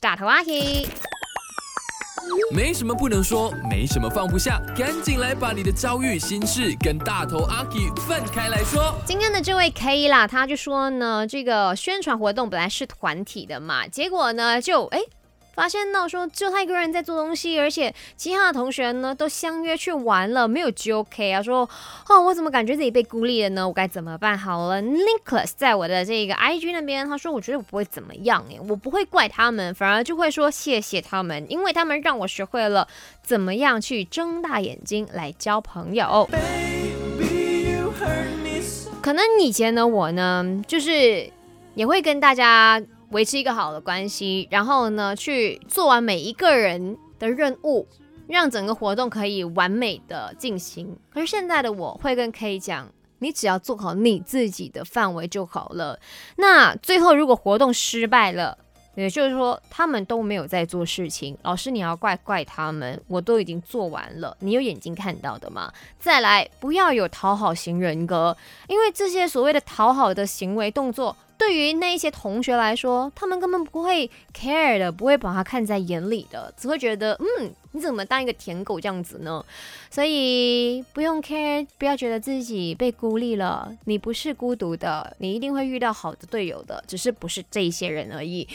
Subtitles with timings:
[0.00, 0.88] 是大头阿 K。
[2.52, 8.94] 没什么不能说，没什么放不下，赶紧来把你的遭遇、心事跟大头阿 K 分开来说。
[9.04, 15.00] 今天的这位 K 啦，他就说呢，这个宣传活动本来是团体的嘛，结果呢就哎。
[15.60, 21.42] 发现到说就他一个人在做东西，而且其他的同学呢都相约去玩了，没有 JOK 啊。
[21.42, 21.68] 说
[22.08, 23.68] 哦，我怎么感觉自己被孤立了呢？
[23.68, 24.38] 我该怎么办？
[24.38, 32.88] 好了，Nicholas 在我的这个 IG 那边，他说我觉得我不会怎么样诶，我不会怪他们，反而就会说谢谢他们，因为他们让我学会了
[33.22, 36.26] 怎么样去睁大眼睛来交朋友。
[39.02, 41.30] 可能以前的我呢，就是
[41.74, 42.82] 也会跟大家。
[43.10, 47.86] 维持一个好的关系，然后呢，去做完每一个人的任务，
[48.28, 50.96] 让整个活动可以完美的进行。
[51.12, 52.88] 可是现在的我会跟 K 讲，
[53.18, 55.98] 你只要做好你自己的范围就好了。
[56.36, 58.56] 那最后如果活动失败了，
[58.94, 65.72] 也就是说他们都没有在做事情，老师你要怪怪他们，我都已经做完了，你有眼睛看到的吗？
[65.98, 68.36] 再来，不要有讨好型人格，
[68.68, 71.16] 因为这些所谓的讨好的行为动作。
[71.40, 79.42] 对于那一些同学来说，他们根本不会 care 的，不会把他看在眼里的，只会觉得，嗯，你怎么当一个舔狗这样子呢？
[79.90, 88.46] 所以不用 care，不要觉得自己被孤立了，你不是孤独的，你一定会遇到好的队友的，只是不是这些人而已。